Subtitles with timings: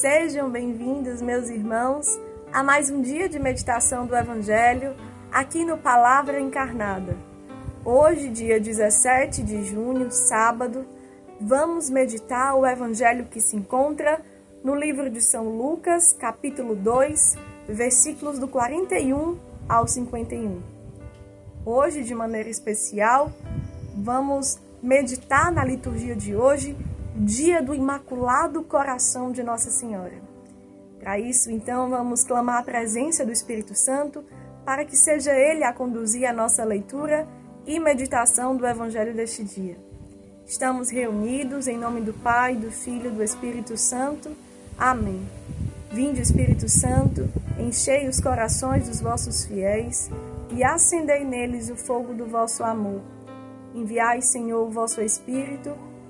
[0.00, 2.20] Sejam bem-vindos, meus irmãos,
[2.52, 4.94] a mais um dia de meditação do Evangelho
[5.32, 7.16] aqui no Palavra Encarnada.
[7.82, 10.84] Hoje, dia 17 de junho, sábado,
[11.40, 14.20] vamos meditar o Evangelho que se encontra
[14.62, 17.34] no livro de São Lucas, capítulo 2,
[17.66, 20.60] versículos do 41 ao 51.
[21.64, 23.32] Hoje, de maneira especial,
[23.96, 26.76] vamos meditar na liturgia de hoje
[27.18, 30.20] dia do Imaculado Coração de Nossa Senhora.
[31.00, 34.22] Para isso, então, vamos clamar a presença do Espírito Santo
[34.66, 37.26] para que seja Ele a conduzir a nossa leitura
[37.66, 39.78] e meditação do Evangelho deste dia.
[40.46, 44.30] Estamos reunidos em nome do Pai, do Filho e do Espírito Santo.
[44.76, 45.26] Amém.
[45.90, 50.10] Vinde, Espírito Santo, enchei os corações dos vossos fiéis
[50.50, 53.00] e acendei neles o fogo do vosso amor.
[53.74, 55.85] Enviai, Senhor, o vosso Espírito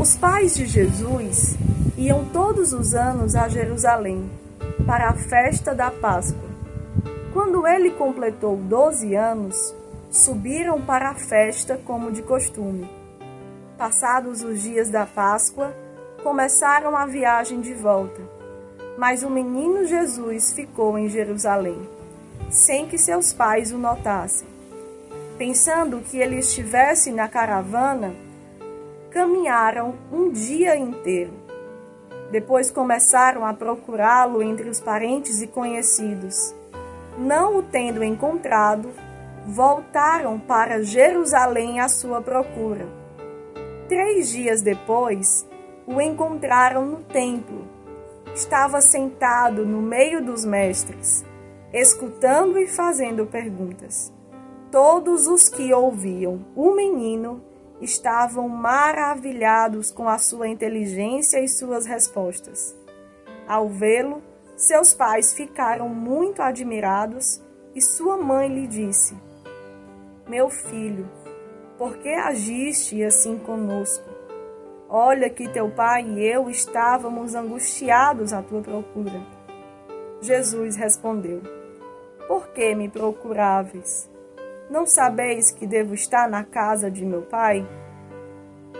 [0.00, 1.56] Os pais de Jesus
[1.96, 4.30] iam todos os anos a Jerusalém
[4.86, 6.48] para a festa da Páscoa.
[7.32, 9.74] Quando ele completou 12 anos,
[10.08, 12.88] subiram para a festa como de costume.
[13.76, 15.74] Passados os dias da Páscoa,
[16.22, 18.22] começaram a viagem de volta.
[18.96, 21.88] Mas o menino Jesus ficou em Jerusalém,
[22.48, 24.46] sem que seus pais o notassem.
[25.36, 28.14] Pensando que ele estivesse na caravana,
[29.10, 31.32] caminharam um dia inteiro.
[32.30, 36.54] Depois começaram a procurá-lo entre os parentes e conhecidos.
[37.16, 38.90] Não o tendo encontrado,
[39.46, 42.86] voltaram para Jerusalém à sua procura.
[43.88, 45.46] Três dias depois,
[45.86, 47.66] o encontraram no templo.
[48.34, 51.24] Estava sentado no meio dos mestres,
[51.72, 54.12] escutando e fazendo perguntas.
[54.70, 57.42] Todos os que ouviam o menino
[57.80, 62.76] estavam maravilhados com a sua inteligência e suas respostas.
[63.46, 64.22] Ao vê-lo,
[64.56, 67.40] seus pais ficaram muito admirados
[67.74, 69.16] e sua mãe lhe disse:
[70.28, 71.08] Meu filho,
[71.78, 74.08] por que agiste assim conosco?
[74.88, 79.20] Olha que teu pai e eu estávamos angustiados à tua procura.
[80.20, 81.40] Jesus respondeu:
[82.26, 84.10] Por que me procuráveis?
[84.70, 87.66] Não sabeis que devo estar na casa de meu pai?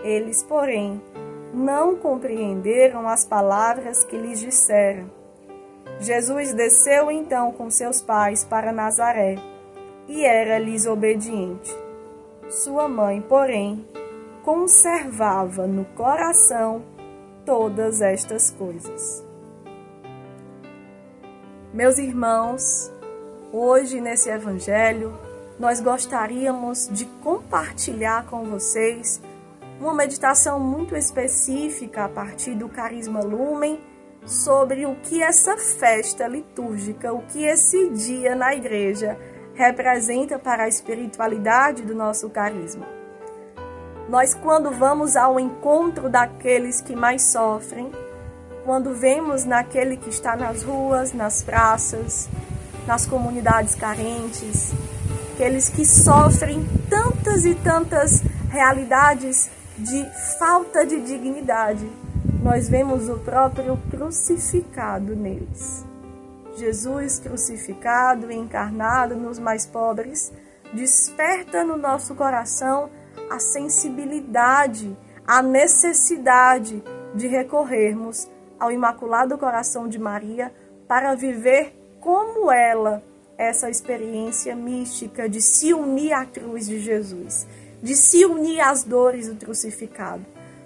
[0.03, 1.01] Eles, porém,
[1.53, 5.09] não compreenderam as palavras que lhes disseram.
[5.99, 9.35] Jesus desceu então com seus pais para Nazaré
[10.07, 11.75] e era-lhes obediente.
[12.49, 13.85] Sua mãe, porém,
[14.43, 16.83] conservava no coração
[17.45, 19.23] todas estas coisas.
[21.73, 22.91] Meus irmãos,
[23.51, 25.13] hoje nesse evangelho,
[25.59, 29.21] nós gostaríamos de compartilhar com vocês
[29.79, 33.79] uma meditação muito específica a partir do Carisma Lumen
[34.25, 39.17] sobre o que essa festa litúrgica, o que esse dia na igreja
[39.53, 42.87] representa para a espiritualidade do nosso carisma.
[44.07, 47.91] Nós, quando vamos ao encontro daqueles que mais sofrem,
[48.63, 52.29] quando vemos naquele que está nas ruas, nas praças,
[52.87, 54.73] nas comunidades carentes,
[55.39, 60.05] aqueles que sofrem tantas e tantas realidades de
[60.37, 61.89] falta de dignidade.
[62.43, 65.85] Nós vemos o próprio crucificado neles.
[66.57, 70.29] Jesus crucificado e encarnado nos mais pobres
[70.73, 72.89] desperta no nosso coração
[73.31, 74.93] a sensibilidade,
[75.25, 76.83] a necessidade
[77.15, 78.29] de recorrermos
[78.59, 80.51] ao Imaculado Coração de Maria
[80.85, 83.01] para viver como ela
[83.39, 87.47] essa experiência mística de se unir à cruz de Jesus,
[87.81, 90.25] de se unir às dores do crucificado,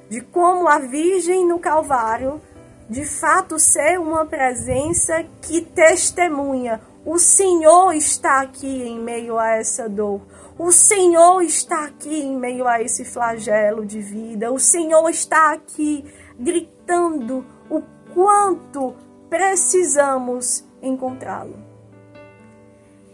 [0.09, 2.41] de como a Virgem no Calvário
[2.89, 9.87] de fato ser uma presença que testemunha: o Senhor está aqui em meio a essa
[9.87, 10.21] dor.
[10.57, 14.51] O Senhor está aqui em meio a esse flagelo de vida.
[14.51, 16.03] O Senhor está aqui
[16.39, 17.81] gritando o
[18.13, 18.95] quanto
[19.29, 21.72] precisamos encontrá-lo.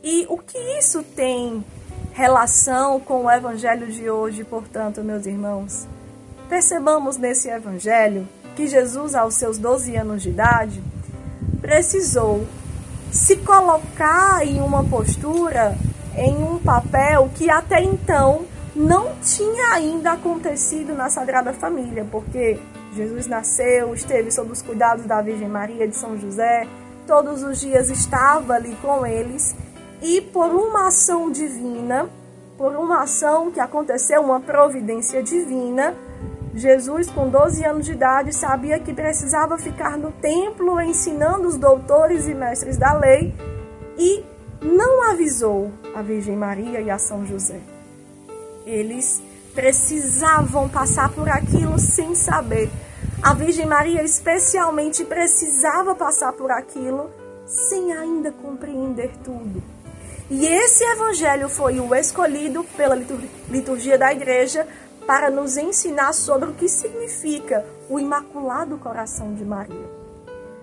[0.04, 1.64] E o que isso tem
[2.14, 5.88] relação com o evangelho de hoje, portanto, meus irmãos?
[6.48, 10.82] Percebamos nesse evangelho que Jesus, aos seus 12 anos de idade,
[11.62, 12.48] precisou
[13.12, 15.76] se colocar em uma postura,
[16.16, 22.58] em um papel que até então não tinha ainda acontecido na Sagrada Família, porque
[22.96, 26.66] Jesus nasceu, esteve sob os cuidados da Virgem Maria de São José,
[27.06, 29.56] todos os dias estava ali com eles
[30.02, 32.10] e por uma ação divina,
[32.58, 35.96] por uma ação que aconteceu, uma providência divina,
[36.54, 42.28] Jesus, com 12 anos de idade, sabia que precisava ficar no templo ensinando os doutores
[42.28, 43.34] e mestres da lei
[43.98, 44.24] e
[44.62, 47.60] não avisou a Virgem Maria e a São José.
[48.66, 49.22] Eles
[49.54, 52.70] precisavam passar por aquilo sem saber.
[53.22, 57.10] A Virgem Maria, especialmente, precisava passar por aquilo
[57.46, 59.62] sem ainda compreender tudo.
[60.30, 62.96] E esse evangelho foi o escolhido pela
[63.50, 64.68] liturgia da igreja
[65.08, 69.90] para nos ensinar sobre o que significa o Imaculado Coração de Maria.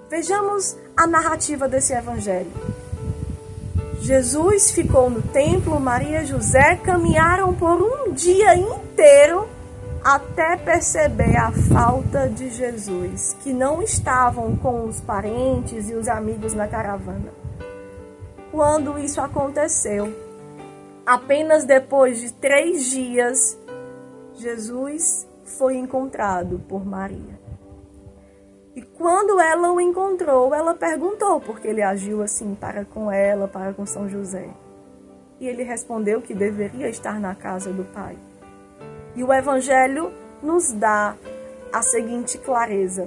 [0.09, 2.53] Vejamos a narrativa desse evangelho.
[4.01, 9.49] Jesus ficou no templo, Maria e José caminharam por um dia inteiro
[10.05, 16.55] até perceber a falta de Jesus, que não estavam com os parentes e os amigos
[16.55, 17.46] na caravana.
[18.56, 20.11] Quando isso aconteceu,
[21.05, 23.55] apenas depois de três dias,
[24.32, 27.38] Jesus foi encontrado por Maria.
[28.75, 33.47] E quando ela o encontrou, ela perguntou por que ele agiu assim para com ela,
[33.47, 34.49] para com São José.
[35.38, 38.17] E ele respondeu que deveria estar na casa do Pai.
[39.14, 40.11] E o Evangelho
[40.43, 41.14] nos dá
[41.70, 43.06] a seguinte clareza.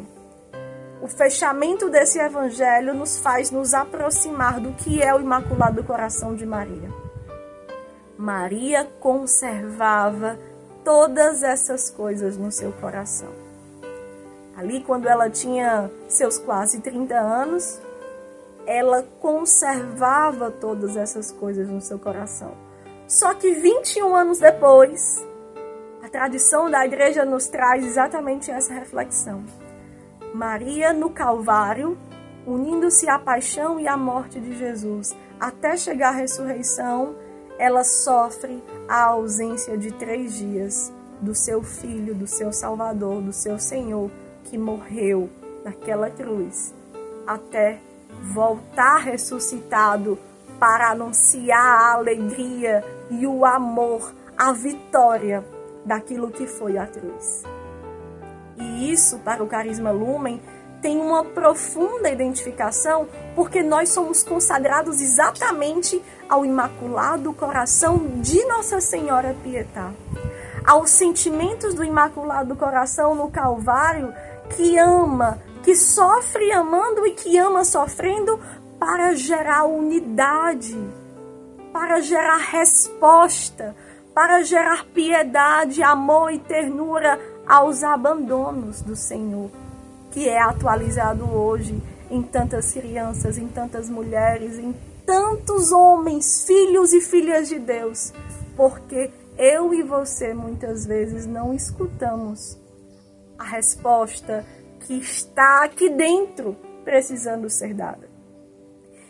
[1.02, 6.46] O fechamento desse Evangelho nos faz nos aproximar do que é o Imaculado Coração de
[6.46, 6.90] Maria.
[8.18, 10.38] Maria conservava
[10.84, 13.30] todas essas coisas no seu coração.
[14.58, 17.80] Ali, quando ela tinha seus quase 30 anos,
[18.68, 22.52] ela conservava todas essas coisas no seu coração.
[23.08, 25.26] Só que 21 anos depois,
[26.04, 29.46] a tradição da igreja nos traz exatamente essa reflexão.
[30.34, 31.98] Maria no Calvário,
[32.46, 37.16] unindo-se à paixão e à morte de Jesus, até chegar à ressurreição,
[37.58, 43.60] ela sofre a ausência de três dias do seu filho, do seu Salvador, do seu
[43.60, 44.10] Senhor,
[44.46, 45.30] que morreu
[45.64, 46.74] naquela cruz,
[47.28, 47.80] até
[48.34, 50.18] voltar ressuscitado
[50.60, 55.44] para anunciar a alegria e o amor, a vitória
[55.86, 57.44] daquilo que foi a cruz.
[58.60, 60.42] E isso, para o Carisma Lumen,
[60.82, 69.36] tem uma profunda identificação, porque nós somos consagrados exatamente ao Imaculado Coração de Nossa Senhora
[69.44, 69.92] Pietá,
[70.66, 74.14] aos sentimentos do Imaculado Coração no Calvário,
[74.56, 78.40] que ama, que sofre amando e que ama sofrendo
[78.80, 80.78] para gerar unidade,
[81.74, 83.76] para gerar resposta,
[84.14, 89.50] para gerar piedade, amor e ternura aos abandonos do Senhor
[90.12, 94.74] que é atualizado hoje em tantas crianças, em tantas mulheres, em
[95.06, 98.14] tantos homens, filhos e filhas de Deus,
[98.56, 102.58] porque eu e você muitas vezes não escutamos
[103.38, 104.46] a resposta
[104.82, 108.10] que está aqui dentro precisando ser dada.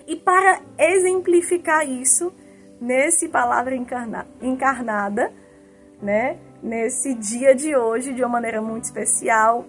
[0.05, 2.33] E para exemplificar isso,
[2.81, 5.31] nesse palavra encarna, encarnada,
[6.01, 9.65] né, nesse dia de hoje, de uma maneira muito especial,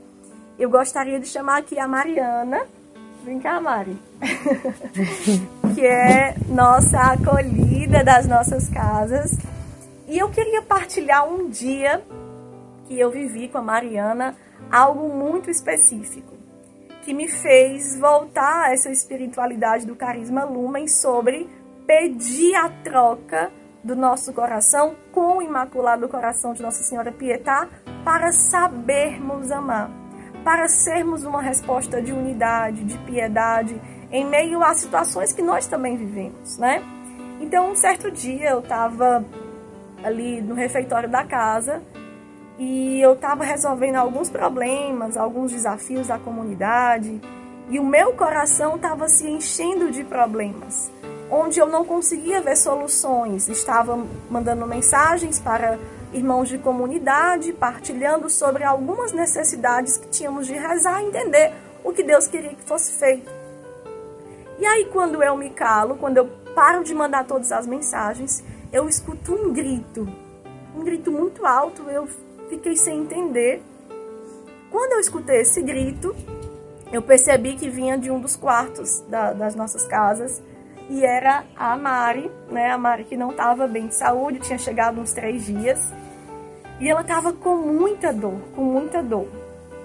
[0.58, 2.66] eu gostaria de chamar aqui a Mariana.
[3.24, 3.96] Vem cá, Mari.
[5.74, 9.30] que é nossa acolhida das nossas casas.
[10.08, 12.02] E eu queria partilhar um dia
[12.86, 14.36] que eu vivi com a Mariana,
[14.70, 16.34] algo muito específico,
[17.04, 21.48] que me fez voltar a essa espiritualidade do carisma Lumen sobre
[21.86, 27.68] pedir a troca do nosso coração com o Imaculado Coração de Nossa Senhora Pietá
[28.04, 30.00] para sabermos amar
[30.44, 35.96] para sermos uma resposta de unidade, de piedade, em meio a situações que nós também
[35.96, 36.82] vivemos, né?
[37.40, 39.24] Então, um certo dia eu estava
[40.02, 41.82] ali no refeitório da casa
[42.58, 47.20] e eu estava resolvendo alguns problemas, alguns desafios da comunidade
[47.68, 50.90] e o meu coração estava se enchendo de problemas,
[51.30, 53.48] onde eu não conseguia ver soluções.
[53.48, 55.78] Estava mandando mensagens para
[56.12, 61.52] irmãos de comunidade, partilhando sobre algumas necessidades que tínhamos de rezar e entender
[61.84, 63.30] o que Deus queria que fosse feito.
[64.58, 68.88] E aí, quando eu me calo, quando eu paro de mandar todas as mensagens, eu
[68.88, 70.06] escuto um grito,
[70.76, 72.08] um grito muito alto, eu
[72.48, 73.62] fiquei sem entender.
[74.70, 76.14] Quando eu escutei esse grito,
[76.92, 80.42] eu percebi que vinha de um dos quartos da, das nossas casas
[80.90, 82.72] e era a Mari, né?
[82.72, 85.78] A Mari que não estava bem de saúde, tinha chegado uns três dias
[86.80, 89.28] e ela estava com muita dor, com muita dor.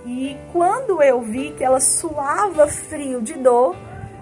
[0.03, 3.75] E quando eu vi que ela suava frio de dor,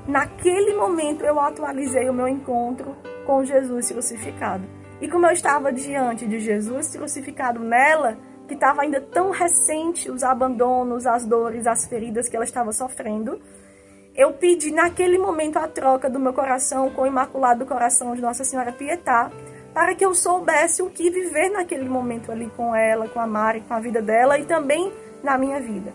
[0.06, 4.64] naquele momento eu atualizei o meu encontro com Jesus crucificado.
[5.00, 10.22] E como eu estava diante de Jesus crucificado nela, que estava ainda tão recente os
[10.22, 13.40] abandonos, as dores, as feridas que ela estava sofrendo,
[14.16, 18.44] eu pedi naquele momento a troca do meu coração com o Imaculado Coração de Nossa
[18.44, 19.32] Senhora Pietá,
[19.74, 23.62] para que eu soubesse o que viver naquele momento ali com ela, com a Mari,
[23.62, 24.92] com a vida dela e também
[25.24, 25.92] na minha vida.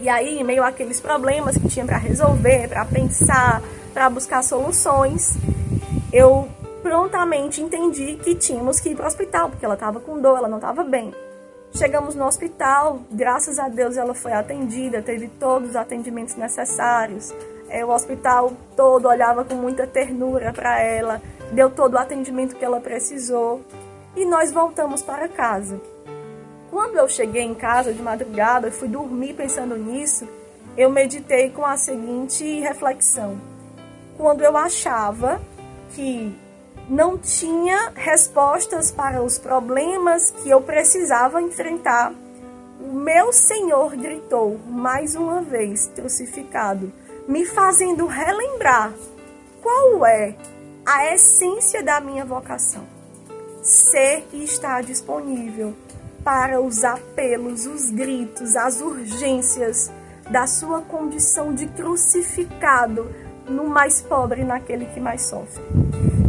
[0.00, 5.36] E aí, meio àqueles problemas que tinha para resolver, para pensar, para buscar soluções,
[6.12, 6.48] eu
[6.82, 10.48] prontamente entendi que tínhamos que ir para o hospital, porque ela estava com dor, ela
[10.48, 11.12] não estava bem.
[11.78, 17.32] Chegamos no hospital, graças a Deus ela foi atendida, teve todos os atendimentos necessários.
[17.68, 22.64] É, o hospital todo olhava com muita ternura para ela, deu todo o atendimento que
[22.64, 23.60] ela precisou
[24.16, 25.80] e nós voltamos para casa.
[26.68, 30.28] Quando eu cheguei em casa de madrugada, fui dormir pensando nisso,
[30.76, 33.40] eu meditei com a seguinte reflexão.
[34.16, 35.40] Quando eu achava
[35.94, 36.36] que
[36.88, 42.12] não tinha respostas para os problemas que eu precisava enfrentar.
[42.80, 46.92] O meu Senhor gritou mais uma vez, crucificado,
[47.26, 48.92] me fazendo relembrar
[49.60, 50.34] qual é
[50.86, 52.84] a essência da minha vocação.
[53.62, 55.74] Ser e estar disponível
[56.24, 59.90] para os apelos, os gritos, as urgências
[60.30, 63.10] da sua condição de crucificado
[63.46, 65.62] no mais pobre, naquele que mais sofre.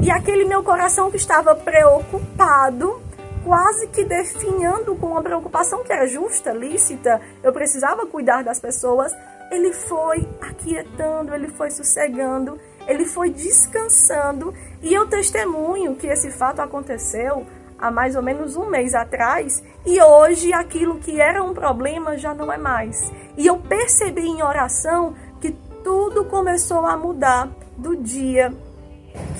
[0.01, 3.01] E aquele meu coração que estava preocupado,
[3.43, 9.11] quase que definhando com uma preocupação que era justa, lícita, eu precisava cuidar das pessoas,
[9.51, 14.53] ele foi aquietando, ele foi sossegando, ele foi descansando.
[14.81, 17.45] E eu testemunho que esse fato aconteceu
[17.77, 22.33] há mais ou menos um mês atrás e hoje aquilo que era um problema já
[22.33, 23.11] não é mais.
[23.37, 25.51] E eu percebi em oração que
[25.83, 28.53] tudo começou a mudar do dia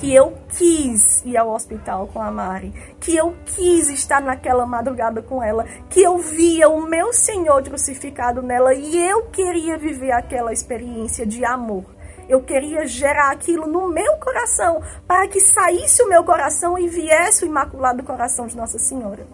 [0.00, 5.22] que eu quis ir ao hospital com a Mari, que eu quis estar naquela madrugada
[5.22, 10.52] com ela, que eu via o meu Senhor crucificado nela e eu queria viver aquela
[10.52, 11.84] experiência de amor.
[12.28, 17.44] Eu queria gerar aquilo no meu coração, para que saísse o meu coração e viesse
[17.44, 19.26] o imaculado coração de Nossa Senhora.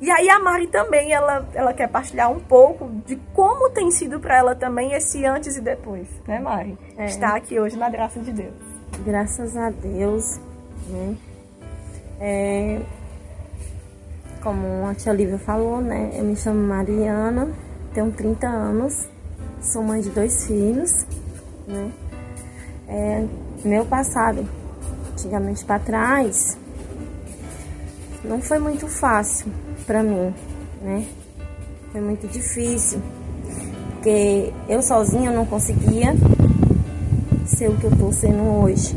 [0.00, 4.18] E aí a Mari também, ela, ela quer partilhar um pouco de como tem sido
[4.18, 6.76] para ela também esse antes e depois, né Mari?
[6.96, 7.04] É.
[7.04, 8.71] Está aqui hoje na graça de Deus
[9.04, 10.38] graças a Deus,
[10.88, 11.16] né?
[12.20, 12.80] É,
[14.42, 16.12] como a tia Lívia falou, né?
[16.14, 17.48] Eu me chamo Mariana,
[17.94, 19.08] tenho 30 anos,
[19.60, 21.06] sou mãe de dois filhos,
[21.66, 21.90] né?
[22.88, 23.26] É,
[23.64, 24.46] meu passado,
[25.12, 26.58] antigamente para trás,
[28.24, 29.50] não foi muito fácil
[29.86, 30.34] para mim,
[30.82, 31.06] né?
[31.90, 33.00] Foi muito difícil,
[33.92, 36.14] porque eu sozinha não conseguia
[37.52, 38.96] ser o que eu tô sendo hoje,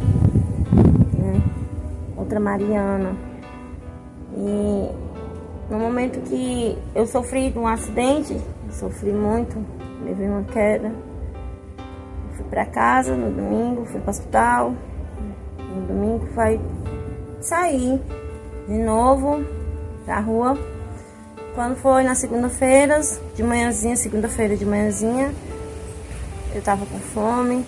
[1.17, 1.41] né?
[2.15, 3.15] Outra Mariana.
[4.35, 4.89] E
[5.69, 8.39] no momento que eu sofri um acidente,
[8.71, 9.57] sofri muito,
[10.03, 10.91] levei uma queda,
[12.35, 14.73] fui para casa no domingo, fui para hospital.
[15.57, 16.59] No domingo foi
[17.41, 18.01] sair
[18.67, 19.43] de novo
[20.05, 20.57] pra rua.
[21.53, 22.99] Quando foi na segunda-feira,
[23.33, 25.33] de manhãzinha, segunda-feira de manhãzinha,
[26.53, 27.65] eu tava com fome,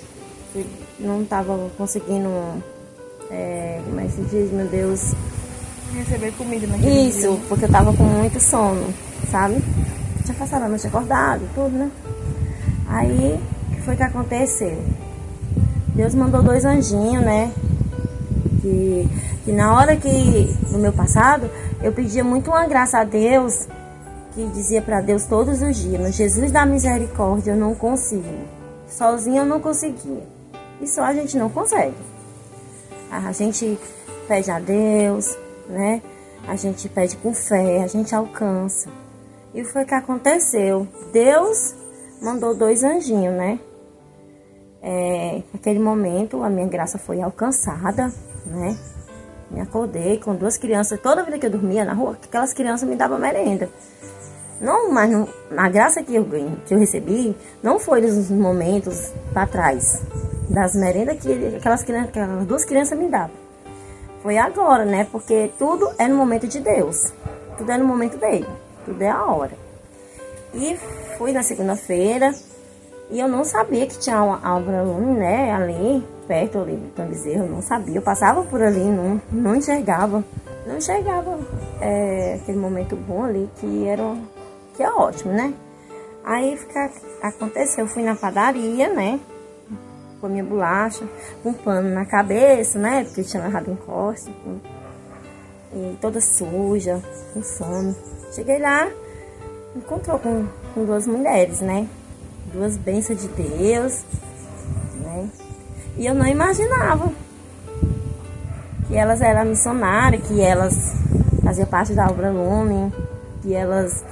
[0.99, 2.29] não estava conseguindo,
[3.29, 5.13] é, como é que se diz, meu Deus?
[5.93, 7.39] Receber comida naquele Isso, dia.
[7.47, 8.93] porque eu tava com muito sono,
[9.31, 9.55] sabe?
[10.25, 11.89] Tinha passado a noite acordado, tudo, né?
[12.87, 14.77] Aí, o que foi que aconteceu?
[15.95, 17.51] Deus mandou dois anjinhos, né?
[18.61, 19.09] Que,
[19.45, 21.49] que na hora que, no meu passado,
[21.81, 23.67] eu pedia muito uma graça a Deus,
[24.33, 28.23] que dizia para Deus todos os dias, Jesus da misericórdia eu não consigo.
[28.87, 30.36] Sozinho eu não conseguia.
[30.85, 31.95] Só a gente não consegue.
[33.09, 33.79] A gente
[34.27, 35.37] pede a Deus,
[35.69, 36.01] né?
[36.47, 38.89] A gente pede com fé, a gente alcança.
[39.53, 40.87] E foi o que aconteceu.
[41.11, 41.75] Deus
[42.21, 43.59] mandou dois anjinhos, né?
[44.81, 48.11] É, naquele momento a minha graça foi alcançada,
[48.45, 48.77] né?
[49.49, 50.99] Me acordei com duas crianças.
[50.99, 53.69] Toda vida que eu dormia na rua, aquelas crianças me davam merenda.
[54.59, 56.25] Não, mas não, a graça que eu,
[56.65, 60.01] que eu recebi não foi nos momentos para trás
[60.49, 63.35] das merendas que aquelas, crianças, duas crianças me davam.
[64.23, 65.07] Foi agora, né?
[65.11, 67.13] Porque tudo é no momento de Deus.
[67.57, 68.47] Tudo é no momento dele.
[68.85, 69.53] Tudo é a hora.
[70.53, 70.77] E
[71.17, 72.33] fui na segunda-feira,
[73.09, 77.45] E eu não sabia que tinha uma Álvaro Lume, né, ali, perto ali do Bezerro,
[77.45, 77.95] eu não sabia.
[77.95, 80.23] Eu passava por ali, não, não enxergava.
[80.65, 81.39] Não enxergava
[81.79, 84.03] é, aquele momento bom ali, que era
[84.75, 85.53] que é ótimo, né?
[86.25, 89.19] Aí fica, aconteceu, eu fui na padaria, né?
[90.19, 91.07] Com a minha bolacha,
[91.43, 93.03] com um pano na cabeça, né?
[93.03, 94.59] Porque tinha um corte, com,
[95.73, 97.01] e toda suja,
[97.33, 97.95] com fome.
[98.33, 98.87] Cheguei lá,
[99.75, 101.87] encontrou com, com duas mulheres, né?
[102.51, 104.03] Duas bênçãos de Deus,
[105.01, 105.29] né?
[105.97, 107.11] E eu não imaginava
[108.87, 110.93] que elas eram missionárias, que elas
[111.43, 112.91] faziam parte da obra Lumen,
[113.41, 114.03] que elas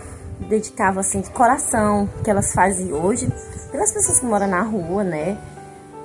[0.49, 3.27] dedicavam assim de coração, que elas fazem hoje,
[3.71, 5.37] pelas pessoas que moram na rua, né?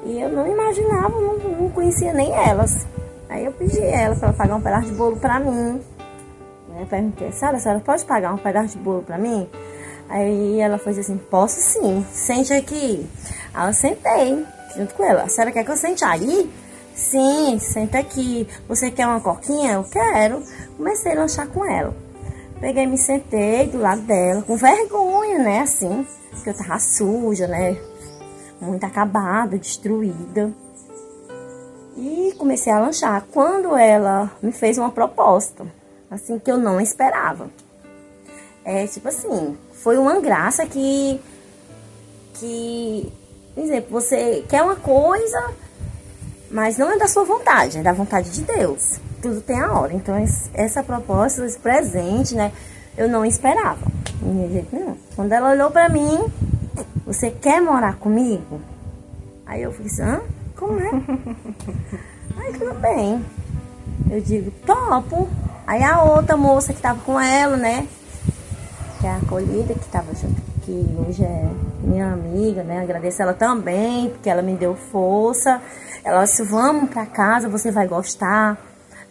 [0.04, 2.86] E eu não imaginava, não, não conhecia nem elas.
[3.28, 5.80] Aí eu pedi ela para pagar um pedaço de bolo para mim.
[6.68, 6.86] Né?
[6.88, 9.48] Perguntei, Sara, a senhora pode pagar um pedaço de bolo para mim?
[10.08, 13.08] Aí ela foi assim, posso sim, sente aqui.
[13.54, 14.44] Aí eu sentei
[14.76, 15.22] junto com ela.
[15.22, 16.50] A senhora quer que eu sente aí?
[16.94, 18.48] Sim, senta aqui.
[18.68, 19.74] Você quer uma coquinha?
[19.74, 20.42] Eu quero.
[20.76, 21.94] Comecei a lanchar com ela.
[22.60, 25.60] Peguei, me sentei do lado dela, com vergonha, né?
[25.60, 27.76] Assim, porque eu tava suja, né?
[28.60, 30.52] Muito acabada, destruída.
[31.96, 33.24] E comecei a lanchar.
[33.32, 35.66] Quando ela me fez uma proposta,
[36.10, 37.50] assim, que eu não esperava.
[38.64, 41.20] É tipo assim, foi uma graça que.
[42.34, 43.12] Que.
[43.54, 45.52] Por exemplo, você quer uma coisa,
[46.50, 49.92] mas não é da sua vontade, é da vontade de Deus tudo tem a hora.
[49.94, 50.14] Então,
[50.54, 52.52] essa proposta, esse presente, né?
[52.96, 53.86] Eu não esperava.
[54.22, 54.96] De jeito nenhum.
[55.14, 56.18] Quando ela olhou pra mim,
[57.06, 58.60] você quer morar comigo?
[59.46, 60.20] Aí eu fiz, hã?
[60.56, 60.90] Como é?
[62.38, 63.24] Aí tudo bem.
[64.10, 65.28] Eu digo, topo.
[65.66, 67.86] Aí a outra moça que tava com ela, né?
[69.00, 71.48] Que é a acolhida, que tava junto, que hoje é
[71.82, 72.80] minha amiga, né?
[72.80, 75.60] Agradeço ela também, porque ela me deu força.
[76.04, 78.58] Ela disse, vamos pra casa, você vai gostar.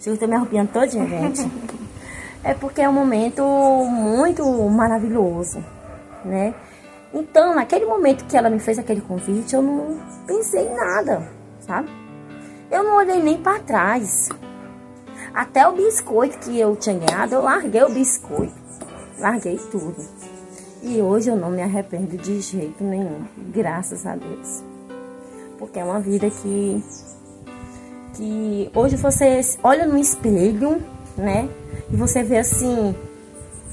[0.06, 1.52] Eu tô me arrupiando todinha, gente.
[2.44, 3.44] é porque é um momento
[3.90, 5.64] muito maravilhoso,
[6.24, 6.54] né?
[7.14, 11.28] Então, naquele momento que ela me fez aquele convite, eu não pensei em nada,
[11.60, 11.90] sabe?
[12.70, 14.30] Eu não olhei nem para trás.
[15.34, 18.54] Até o biscoito que eu tinha ganhado, eu larguei o biscoito.
[19.18, 19.98] Larguei tudo.
[20.82, 23.26] E hoje eu não me arrependo de jeito nenhum.
[23.52, 24.64] Graças a Deus.
[25.58, 26.84] Porque é uma vida que
[28.16, 30.82] que hoje você olha no espelho,
[31.18, 31.48] né?
[31.90, 32.94] E você vê assim,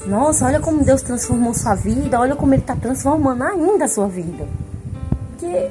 [0.05, 4.09] nossa, olha como Deus transformou sua vida, olha como Ele está transformando ainda a sua
[4.09, 4.47] vida.
[5.31, 5.71] Porque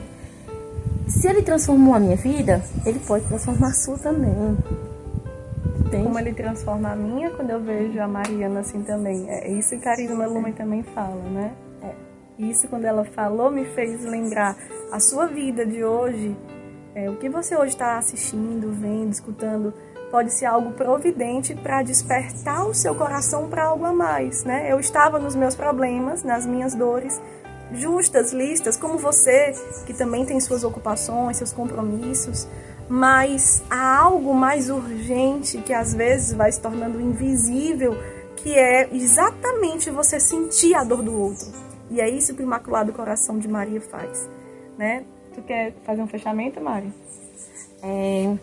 [1.07, 4.57] se Ele transformou a minha vida, Ele pode transformar a sua também.
[5.79, 6.03] Entende?
[6.03, 9.29] Como Ele transforma a minha quando eu vejo a Mariana assim também.
[9.29, 11.53] É isso que a Karina Lumen também fala, né?
[11.83, 11.93] É.
[12.39, 14.57] Isso quando ela falou me fez lembrar
[14.91, 16.35] a sua vida de hoje
[16.95, 19.73] é, o que você hoje está assistindo, vendo, escutando,
[20.15, 24.71] pode ser algo providente para despertar o seu coração para algo a mais, né?
[24.71, 27.19] Eu estava nos meus problemas, nas minhas dores,
[27.73, 29.53] justas, listas, como você,
[29.85, 32.47] que também tem suas ocupações, seus compromissos,
[32.87, 37.97] mas há algo mais urgente que às vezes vai se tornando invisível,
[38.37, 41.47] que é exatamente você sentir a dor do outro.
[41.91, 44.29] E é isso que o Imaculado Coração de Maria faz,
[44.77, 45.03] né?
[45.33, 46.89] Tu quer fazer um fechamento, Mari?
[47.83, 48.33] É,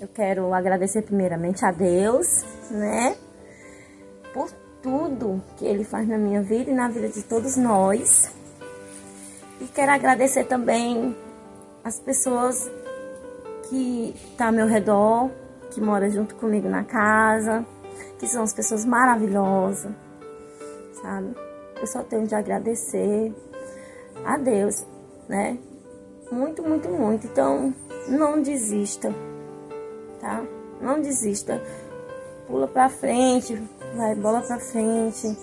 [0.00, 3.16] eu quero agradecer primeiramente a Deus, né?
[4.32, 4.50] Por
[4.82, 8.30] tudo que Ele faz na minha vida e na vida de todos nós.
[9.60, 11.16] E quero agradecer também
[11.82, 12.70] as pessoas
[13.68, 15.30] que estão tá ao meu redor,
[15.70, 17.64] que moram junto comigo na casa,
[18.18, 19.92] que são as pessoas maravilhosas,
[21.00, 21.34] sabe?
[21.80, 23.32] Eu só tenho de agradecer
[24.24, 24.86] a Deus,
[25.28, 25.58] né?
[26.34, 27.26] muito, muito, muito.
[27.26, 27.72] Então,
[28.08, 29.14] não desista,
[30.24, 30.42] tá?
[30.80, 31.62] Não desista.
[32.48, 33.62] Pula pra frente,
[33.94, 35.36] vai bola pra frente.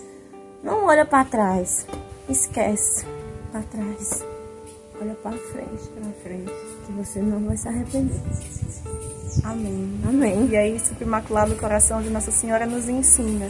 [0.63, 1.85] Não olha para trás.
[2.27, 3.05] Esquece
[3.51, 4.25] para trás.
[4.99, 6.51] Olha para frente, para frente,
[6.85, 8.19] que você não vai se arrepender.
[9.43, 9.99] Amém.
[10.07, 10.47] Amém.
[10.51, 13.49] E é isso que o Imaculado Coração de Nossa Senhora nos ensina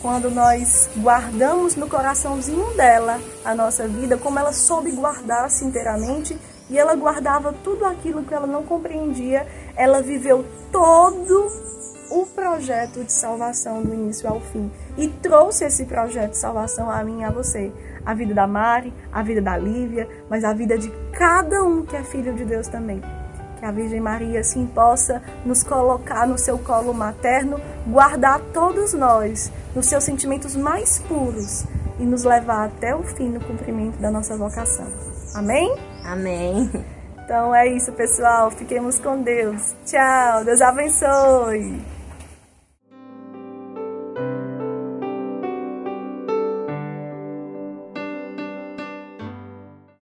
[0.00, 6.38] quando nós guardamos no coraçãozinho dela a nossa vida, como ela soube guardar-se inteiramente
[6.70, 11.50] e ela guardava tudo aquilo que ela não compreendia, ela viveu todo
[12.10, 17.02] o projeto de salvação do início ao fim e trouxe esse projeto de salvação a
[17.04, 17.72] mim e a você.
[18.04, 21.94] A vida da Mari, a vida da Lívia, mas a vida de cada um que
[21.94, 23.02] é filho de Deus também
[23.60, 29.52] que a Virgem Maria assim possa nos colocar no seu colo materno, guardar todos nós
[29.74, 31.66] nos seus sentimentos mais puros
[31.98, 34.86] e nos levar até o fim no cumprimento da nossa vocação.
[35.34, 35.89] Amém?
[36.04, 36.70] Amém.
[37.24, 38.50] Então é isso, pessoal.
[38.50, 39.74] Fiquemos com Deus.
[39.86, 40.44] Tchau.
[40.44, 41.80] Deus abençoe.